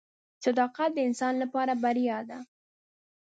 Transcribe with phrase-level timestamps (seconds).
[0.43, 2.39] •صداقت د انسان لپاره بریا ده.